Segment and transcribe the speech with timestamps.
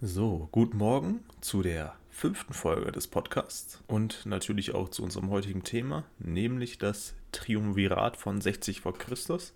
[0.00, 5.64] So, guten Morgen zu der fünften Folge des Podcasts und natürlich auch zu unserem heutigen
[5.64, 9.54] Thema, nämlich das Triumvirat von 60 vor Christus,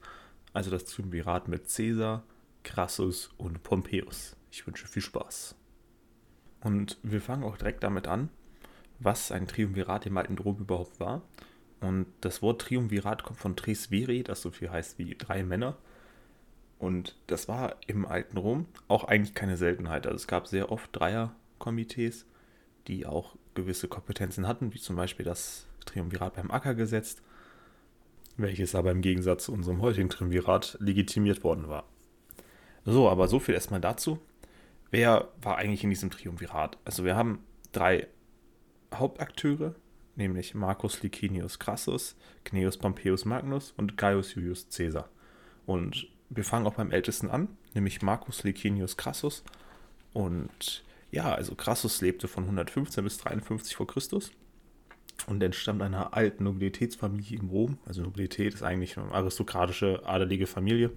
[0.53, 2.25] also das Triumvirat mit Caesar,
[2.65, 4.35] Crassus und Pompeius.
[4.51, 5.55] Ich wünsche viel Spaß.
[6.63, 8.29] Und wir fangen auch direkt damit an,
[8.99, 11.23] was ein Triumvirat im alten Rom überhaupt war.
[11.79, 15.77] Und das Wort Triumvirat kommt von Tres Viri, das so viel heißt wie drei Männer.
[16.83, 20.05] Und das war im alten Rom auch eigentlich keine Seltenheit.
[20.05, 22.27] Also es gab sehr oft Dreierkomitees,
[22.89, 27.23] die auch gewisse Kompetenzen hatten, wie zum Beispiel das Triumvirat beim Ackergesetz,
[28.37, 31.85] welches aber im Gegensatz zu unserem heutigen Triumvirat legitimiert worden war.
[32.85, 34.19] So, aber so viel erstmal dazu.
[34.91, 36.79] Wer war eigentlich in diesem Triumvirat?
[36.85, 38.09] Also wir haben drei
[38.93, 39.77] Hauptakteure,
[40.17, 45.09] nämlich Marcus Licinius Crassus, Gnaeus Pompeius Magnus und Gaius Julius Caesar.
[45.65, 49.43] Und wir fangen auch beim Ältesten an, nämlich Marcus Licinius Crassus.
[50.13, 54.33] Und ja, also Crassus lebte von 115 bis 53 vor Christus
[55.27, 57.79] und entstammt einer alten Nobilitätsfamilie in Rom.
[57.87, 60.91] Also Nobilität ist eigentlich eine aristokratische, adelige Familie.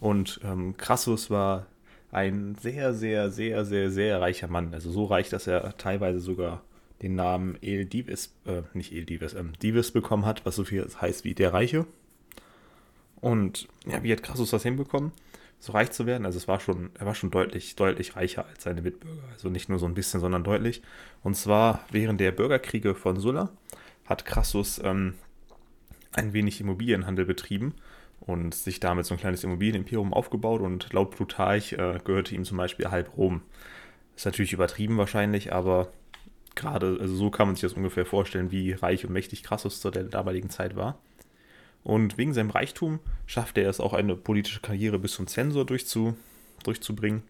[0.00, 1.66] Und ähm, Crassus war
[2.10, 4.72] ein sehr, sehr, sehr, sehr, sehr reicher Mann.
[4.72, 6.62] Also so reich, dass er teilweise sogar
[7.02, 10.86] den Namen El Divis, äh, nicht El Divis, ähm, Divis bekommen hat, was so viel
[11.00, 11.86] heißt wie der Reiche.
[13.24, 15.10] Und ja, wie hat Crassus das hinbekommen,
[15.58, 16.26] so reich zu werden?
[16.26, 19.22] Also es war schon, er war schon deutlich, deutlich reicher als seine Mitbürger.
[19.32, 20.82] Also nicht nur so ein bisschen, sondern deutlich.
[21.22, 23.48] Und zwar während der Bürgerkriege von Sulla
[24.04, 25.14] hat Crassus ähm,
[26.12, 27.72] ein wenig Immobilienhandel betrieben
[28.20, 32.58] und sich damit so ein kleines Immobilienimperium aufgebaut und laut Plutarch äh, gehörte ihm zum
[32.58, 33.40] Beispiel halb Rom.
[34.16, 35.90] Ist natürlich übertrieben wahrscheinlich, aber
[36.56, 39.90] gerade, also so kann man sich das ungefähr vorstellen, wie reich und mächtig Crassus zu
[39.90, 40.98] der damaligen Zeit war.
[41.84, 46.16] Und wegen seinem Reichtum schaffte er es auch eine politische Karriere bis zum Zensor durchzu,
[46.64, 47.22] durchzubringen,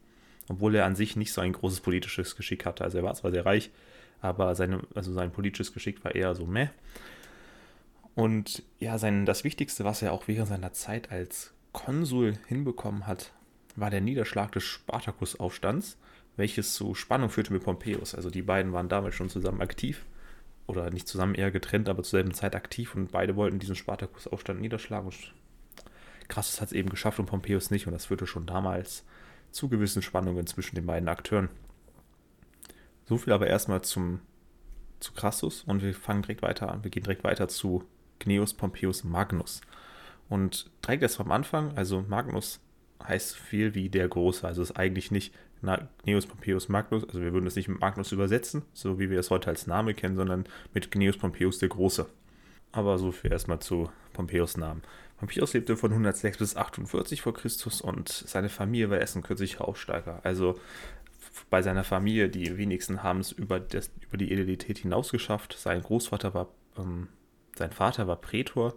[0.48, 2.84] obwohl er an sich nicht so ein großes politisches Geschick hatte.
[2.84, 3.70] Also er war zwar sehr reich,
[4.20, 6.68] aber seine, also sein politisches Geschick war eher so meh.
[8.14, 13.32] Und ja, sein, das Wichtigste, was er auch während seiner Zeit als Konsul hinbekommen hat,
[13.74, 15.98] war der Niederschlag des Spartakusaufstands,
[16.36, 18.14] welches zu Spannung führte mit Pompeius.
[18.14, 20.04] Also die beiden waren damals schon zusammen aktiv
[20.66, 24.60] oder nicht zusammen eher getrennt, aber zur selben Zeit aktiv und beide wollten diesen Spartakusaufstand
[24.60, 25.06] niederschlagen.
[25.06, 25.34] Und
[26.28, 29.04] Crassus hat es eben geschafft und Pompeius nicht und das führte schon damals
[29.50, 31.48] zu gewissen Spannungen zwischen den beiden Akteuren.
[33.06, 34.20] So viel aber erstmal zum,
[35.00, 36.82] zu Crassus und wir fangen direkt weiter an.
[36.82, 37.84] Wir gehen direkt weiter zu
[38.18, 39.60] Gnaeus Pompeius Magnus.
[40.28, 42.60] Und direkt erst am Anfang, also Magnus
[43.06, 47.46] heißt viel wie der Große, also ist eigentlich nicht Gnaeus Pompeius Magnus, also wir würden
[47.46, 50.90] es nicht mit Magnus übersetzen, so wie wir es heute als Name kennen, sondern mit
[50.90, 52.06] Gnaeus Pompeius der Große.
[52.72, 54.82] Aber so viel erstmal zu Pompeius Namen.
[55.18, 59.66] Pompeius lebte von 106 bis 48 vor Christus und seine Familie war erst ein kürzlicher
[59.66, 60.20] Aufsteiger.
[60.24, 60.58] Also
[61.50, 65.56] bei seiner Familie, die wenigsten haben es über, das, über die Edilität hinaus geschafft.
[65.58, 67.08] Sein Großvater war, ähm,
[67.56, 68.74] sein Vater war Prätor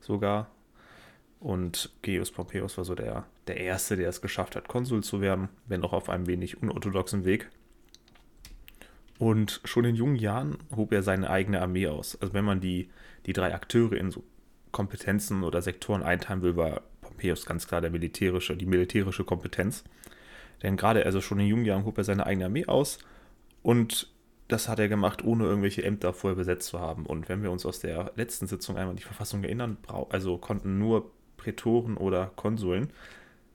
[0.00, 0.50] sogar
[1.40, 5.48] und Gaius Pompeius war so der, der Erste, der es geschafft hat, Konsul zu werden,
[5.66, 7.50] wenn auch auf einem wenig unorthodoxen Weg.
[9.18, 12.20] Und schon in jungen Jahren hob er seine eigene Armee aus.
[12.20, 12.90] Also wenn man die,
[13.26, 14.22] die drei Akteure in so
[14.70, 19.84] Kompetenzen oder Sektoren einteilen will, war Pompeius ganz klar der militärische, die militärische Kompetenz.
[20.62, 22.98] Denn gerade also schon in jungen Jahren hob er seine eigene Armee aus
[23.62, 24.12] und
[24.48, 27.06] das hat er gemacht, ohne irgendwelche Ämter vorher besetzt zu haben.
[27.06, 29.76] Und wenn wir uns aus der letzten Sitzung einmal die Verfassung erinnern,
[30.10, 32.90] also konnten nur Prätoren oder Konsuln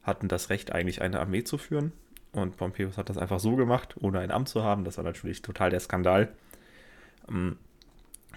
[0.04, 1.92] hatten das Recht, eigentlich eine Armee zu führen.
[2.32, 4.84] Und Pompeius hat das einfach so gemacht, ohne ein Amt zu haben.
[4.84, 6.34] Das war natürlich total der Skandal.
[7.30, 7.58] Ähm,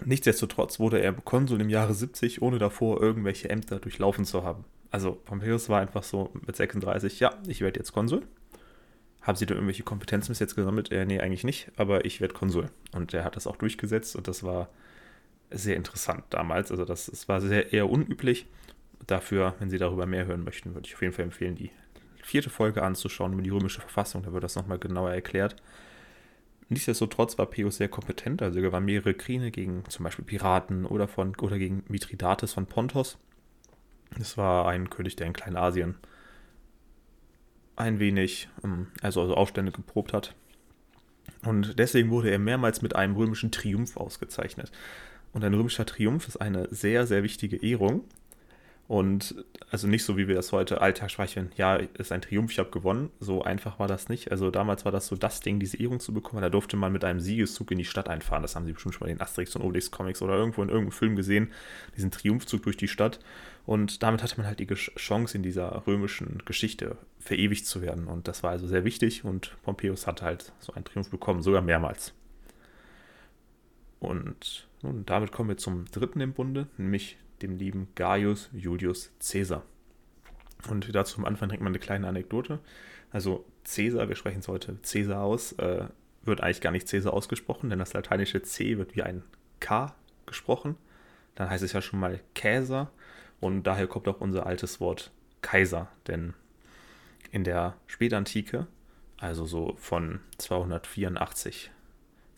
[0.05, 4.63] nichtsdestotrotz wurde er Konsul im Jahre 70, ohne davor irgendwelche Ämter durchlaufen zu haben.
[4.91, 8.23] Also Pompeius war einfach so mit 36, ja, ich werde jetzt Konsul.
[9.21, 10.91] Haben Sie da irgendwelche Kompetenzen bis jetzt gesammelt?
[10.91, 12.67] Äh, nee, eigentlich nicht, aber ich werde Konsul.
[12.93, 14.69] Und er hat das auch durchgesetzt und das war
[15.51, 16.71] sehr interessant damals.
[16.71, 18.47] Also das, das war sehr eher unüblich
[19.11, 21.71] dafür, wenn Sie darüber mehr hören möchten, würde ich auf jeden Fall empfehlen, die
[22.21, 24.23] vierte Folge anzuschauen über die römische Verfassung.
[24.23, 25.55] Da wird das nochmal genauer erklärt.
[26.69, 31.07] Nichtsdestotrotz war Pius sehr kompetent, also er gewann mehrere Kriege gegen zum Beispiel Piraten oder,
[31.07, 33.17] von, oder gegen Mithridates von Pontos.
[34.17, 35.95] Das war ein König, der in Kleinasien
[37.75, 40.35] ein wenig, ähm, also, also Aufstände geprobt hat.
[41.43, 44.71] Und deswegen wurde er mehrmals mit einem römischen Triumph ausgezeichnet.
[45.31, 48.03] Und ein römischer Triumph ist eine sehr, sehr wichtige Ehrung,
[48.89, 49.35] und
[49.69, 52.71] also nicht so, wie wir das heute Alltag sprechen, ja, ist ein Triumph, ich habe
[52.71, 53.11] gewonnen.
[53.19, 54.31] So einfach war das nicht.
[54.31, 56.41] Also damals war das so das Ding, diese Ehrung zu bekommen.
[56.41, 58.41] Da durfte man mit einem Siegeszug in die Stadt einfahren.
[58.41, 60.69] Das haben Sie bestimmt schon mal in den Asterix und Obelix Comics oder irgendwo in
[60.69, 61.51] irgendeinem Film gesehen.
[61.95, 63.19] Diesen Triumphzug durch die Stadt.
[63.67, 68.07] Und damit hatte man halt die Chance, in dieser römischen Geschichte verewigt zu werden.
[68.07, 71.61] Und das war also sehr wichtig und Pompeius hatte halt so einen Triumph bekommen, sogar
[71.61, 72.15] mehrmals.
[73.99, 79.63] Und nun, damit kommen wir zum dritten im Bunde, nämlich dem lieben Gaius Julius Caesar.
[80.67, 82.59] Und dazu am Anfang direkt mal eine kleine Anekdote.
[83.11, 85.85] Also Caesar, wir sprechen es heute Caesar aus, äh,
[86.23, 89.23] wird eigentlich gar nicht Caesar ausgesprochen, denn das lateinische C wird wie ein
[89.59, 89.95] K
[90.25, 90.75] gesprochen.
[91.35, 92.91] Dann heißt es ja schon mal Käser
[93.39, 95.11] und daher kommt auch unser altes Wort
[95.41, 96.33] Kaiser, denn
[97.31, 98.67] in der Spätantike,
[99.17, 101.71] also so von 284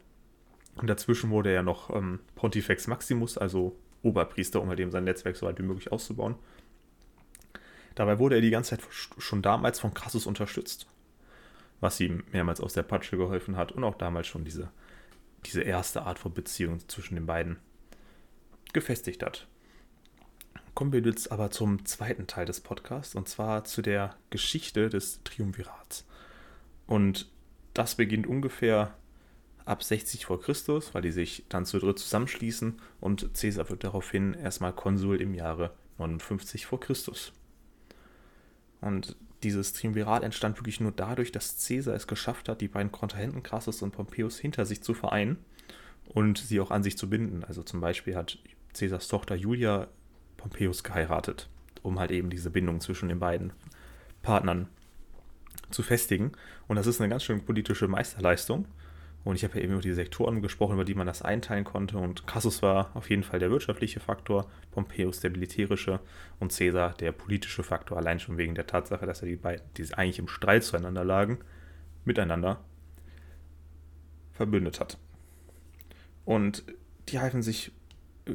[0.76, 5.36] Und dazwischen wurde er noch ähm, Pontifex Maximus, also Oberpriester, um halt eben sein Netzwerk
[5.36, 6.36] so weit wie möglich auszubauen.
[7.96, 10.88] Dabei wurde er die ganze Zeit schon damals von Crassus unterstützt,
[11.82, 14.72] was ihm mehrmals aus der Patsche geholfen hat und auch damals schon diese,
[15.46, 17.58] diese erste Art von Beziehung zwischen den beiden
[18.72, 19.48] gefestigt hat.
[20.76, 25.22] Kommen wir jetzt aber zum zweiten Teil des Podcasts und zwar zu der Geschichte des
[25.24, 26.06] Triumvirats.
[26.88, 27.30] Und
[27.74, 28.94] das beginnt ungefähr
[29.66, 34.34] ab 60 vor Christus, weil die sich dann zu dritt zusammenschließen und Caesar wird daraufhin
[34.34, 37.34] erstmal Konsul im Jahre 59 vor Christus.
[38.82, 43.44] Und dieses Triumvirat entstand wirklich nur dadurch, dass Caesar es geschafft hat, die beiden Kontrahenten
[43.44, 45.38] Crassus und Pompeius hinter sich zu vereinen
[46.08, 47.44] und sie auch an sich zu binden.
[47.44, 48.40] Also zum Beispiel hat
[48.74, 49.88] Caesars Tochter Julia
[50.40, 51.50] Pompeius geheiratet,
[51.84, 53.54] um halt eben diese Bindung zwischen den beiden
[54.22, 54.68] Partnern
[55.70, 56.32] zu festigen.
[56.68, 58.66] Und das ist eine ganz schön politische Meisterleistung.
[59.26, 61.98] Und ich habe ja eben über die Sektoren gesprochen, über die man das einteilen konnte.
[61.98, 66.00] Und Crassus war auf jeden Fall der wirtschaftliche Faktor, Pompeius der militärische
[66.40, 69.94] und Caesar der politische Faktor, allein schon wegen der Tatsache, dass er die beiden, die
[69.94, 71.40] eigentlich im Streit zueinander lagen,
[72.06, 72.64] miteinander
[74.32, 74.98] verbündet hat.
[76.24, 76.64] Und
[77.10, 77.74] die halfen sich,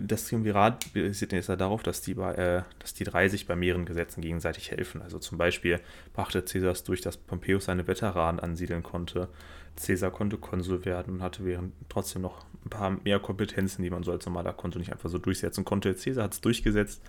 [0.02, 4.20] das Triumvirat basiert jetzt darauf, dass die, äh, dass die drei sich bei mehreren Gesetzen
[4.20, 5.02] gegenseitig helfen.
[5.02, 5.80] Also zum Beispiel
[6.12, 9.28] brachte Caesars durch, dass Pompeius seine Veteranen ansiedeln konnte
[9.76, 14.02] Caesar konnte Konsul werden und hatte während trotzdem noch ein paar mehr Kompetenzen, die man
[14.02, 15.94] so als normaler Konsul nicht einfach so durchsetzen konnte.
[15.94, 17.02] Caesar hat es durchgesetzt.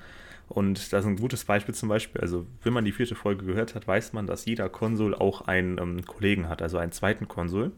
[0.47, 2.21] Und das ist ein gutes Beispiel zum Beispiel.
[2.21, 5.79] Also, wenn man die vierte Folge gehört hat, weiß man, dass jeder Konsul auch einen
[5.79, 7.71] ähm, Kollegen hat, also einen zweiten Konsul.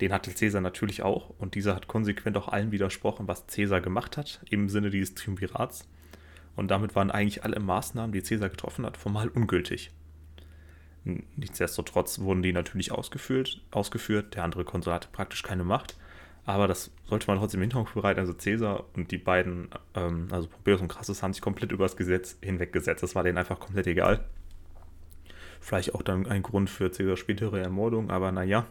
[0.00, 1.30] Den hatte Caesar natürlich auch.
[1.38, 5.88] Und dieser hat konsequent auch allen widersprochen, was Caesar gemacht hat, im Sinne dieses Triumvirats.
[6.56, 9.92] Und damit waren eigentlich alle Maßnahmen, die Caesar getroffen hat, formal ungültig.
[11.04, 14.34] Nichtsdestotrotz wurden die natürlich ausgeführt, ausgeführt.
[14.34, 15.96] Der andere Konsul hatte praktisch keine Macht.
[16.46, 18.20] Aber das sollte man trotzdem im Hintergrund bereiten.
[18.20, 21.96] Also Caesar und die beiden, ähm, also Pompeius und Crassus, haben sich komplett über das
[21.96, 23.02] Gesetz hinweggesetzt.
[23.02, 24.24] Das war denen einfach komplett egal.
[25.64, 28.66] Vielleicht auch dann ein Grund für Caesars spätere Ermordung, aber naja,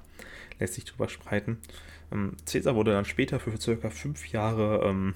[0.59, 1.57] lässt sich drüber spreiten.
[2.11, 5.15] Ähm, Caesar wurde dann später für circa fünf Jahre ähm,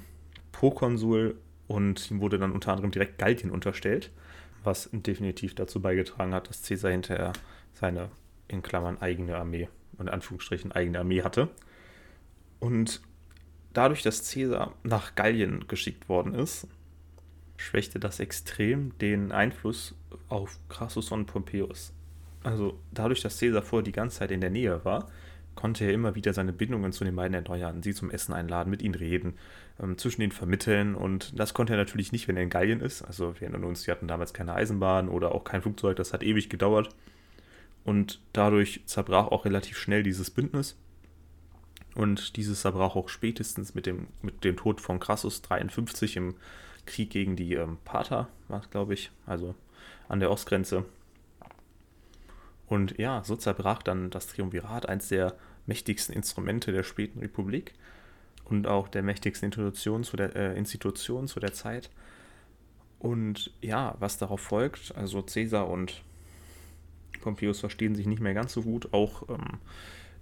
[0.51, 4.12] Prokonsul und ihm wurde dann unter anderem direkt Gallien unterstellt
[4.67, 7.34] was definitiv dazu beigetragen hat, dass Caesar hinterher
[7.74, 8.10] seine,
[8.48, 11.50] in Klammern, eigene Armee, in Anführungsstrichen eigene Armee hatte.
[12.60, 13.01] Und
[13.74, 16.67] dadurch, dass Caesar nach Gallien geschickt worden ist,
[17.58, 19.96] schwächte das extrem den Einfluss
[20.30, 21.92] auf Crassus und Pompeius.
[22.44, 25.10] Also dadurch, dass Caesar vorher die ganze Zeit in der Nähe war,
[25.56, 28.82] konnte er immer wieder seine Bindungen zu den beiden erneuern, sie zum Essen einladen, mit
[28.82, 29.34] ihnen reden,
[29.82, 30.96] ähm, zwischen ihnen vermitteln.
[30.96, 33.02] Und das konnte er natürlich nicht, wenn er in Gallien ist.
[33.02, 36.24] Also wir erinnern uns, die hatten damals keine Eisenbahn oder auch kein Flugzeug, das hat
[36.24, 36.90] ewig gedauert.
[37.84, 40.78] Und dadurch zerbrach auch relativ schnell dieses Bündnis.
[41.96, 46.36] Und dieses zerbrach auch spätestens mit dem, mit dem Tod von Crassus 53 im
[46.88, 49.53] Krieg gegen die ähm, Pater, war glaube ich, also
[50.10, 50.86] an der Ostgrenze.
[52.67, 55.36] Und ja, so zerbrach dann das Triumvirat, eines der
[55.67, 57.74] mächtigsten Instrumente der späten Republik
[58.46, 61.89] und auch der mächtigsten Institution zu der, äh, Institution zu der Zeit.
[63.00, 66.01] Und ja, was darauf folgt, also Caesar und
[67.22, 68.94] Pompeius verstehen sich nicht mehr ganz so gut.
[68.94, 69.60] Auch ähm,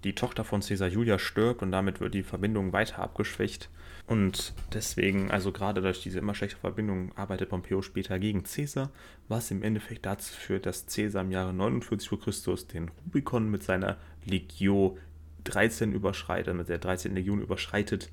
[0.06, 3.70] die Tochter von Caesar Julia stirbt und damit wird die Verbindung weiter abgeschwächt.
[4.08, 8.92] Und deswegen, also gerade durch diese immer schlechte Verbindung, arbeitet Pompeo später gegen Caesar,
[9.28, 13.64] was im Endeffekt dazu führt, dass Caesar im Jahre 49 vor Christus den Rubikon mit
[13.64, 14.98] seiner Legio
[15.46, 17.16] 13 überschreitet, mit der 13.
[17.16, 18.12] Legion überschreitet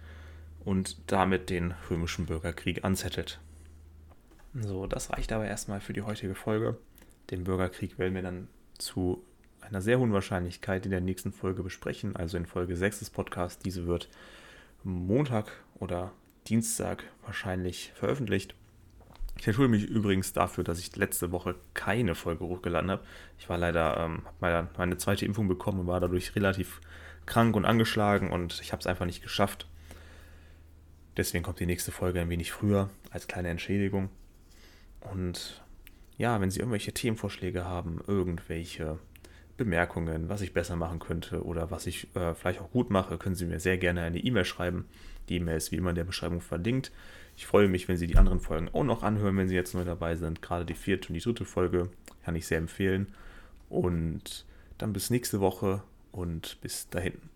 [0.64, 3.38] und damit den römischen Bürgerkrieg anzettelt.
[4.54, 6.78] So, das reicht aber erstmal für die heutige Folge.
[7.30, 9.22] Den Bürgerkrieg werden wir dann zu
[9.62, 13.62] einer sehr hohen Wahrscheinlichkeit in der nächsten Folge besprechen, also in Folge 6 des Podcasts.
[13.62, 14.09] Diese wird
[14.85, 16.12] Montag oder
[16.49, 18.54] Dienstag wahrscheinlich veröffentlicht.
[19.38, 23.04] Ich entschuldige mich übrigens dafür, dass ich letzte Woche keine Folge hochgeladen habe.
[23.38, 26.81] Ich war leider, ähm, habe meine, meine zweite Impfung bekommen und war dadurch relativ
[27.25, 29.69] krank und angeschlagen und ich habe es einfach nicht geschafft.
[31.16, 34.11] Deswegen kommt die nächste Folge ein wenig früher als kleine Entschädigung.
[35.00, 35.62] Und
[36.16, 38.99] ja, wenn Sie irgendwelche Themenvorschläge haben, irgendwelche
[39.56, 43.35] Bemerkungen, was ich besser machen könnte oder was ich äh, vielleicht auch gut mache, können
[43.35, 44.87] Sie mir sehr gerne eine E-Mail schreiben.
[45.28, 46.90] Die E-Mail ist wie immer in der Beschreibung verlinkt.
[47.37, 49.85] Ich freue mich, wenn Sie die anderen Folgen auch noch anhören, wenn Sie jetzt neu
[49.85, 50.42] dabei sind.
[50.42, 51.88] Gerade die vierte und die dritte Folge
[52.25, 53.09] kann ich sehr empfehlen.
[53.68, 54.44] Und
[54.78, 57.31] dann bis nächste Woche und bis dahin.